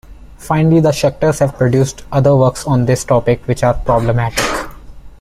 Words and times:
Finally, 0.39 0.79
the 0.79 0.89
Schecters 0.89 1.37
have 1.41 1.55
produced 1.55 2.03
other 2.11 2.35
works 2.35 2.65
on 2.65 2.85
this 2.87 3.03
topic 3.03 3.39
which 3.45 3.61
are 3.61 3.75
problematic. 3.75 4.43